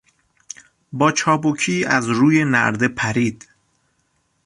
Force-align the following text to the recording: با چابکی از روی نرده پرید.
با 0.93 1.11
چابکی 1.11 1.85
از 1.85 2.07
روی 2.07 2.45
نرده 2.45 2.87
پرید. 2.87 3.47